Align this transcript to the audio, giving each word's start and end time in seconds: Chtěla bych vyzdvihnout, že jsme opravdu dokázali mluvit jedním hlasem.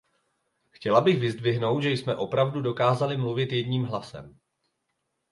Chtěla 0.69 1.01
bych 1.01 1.19
vyzdvihnout, 1.19 1.83
že 1.83 1.89
jsme 1.89 2.15
opravdu 2.15 2.61
dokázali 2.61 3.17
mluvit 3.17 3.51
jedním 3.51 3.83
hlasem. 3.85 4.39